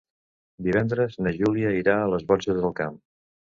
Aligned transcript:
Divendres 0.67 1.17
na 1.27 1.35
Júlia 1.37 1.75
irà 1.83 1.95
a 2.01 2.09
les 2.17 2.27
Borges 2.33 2.61
del 2.63 2.77
Camp. 2.83 3.01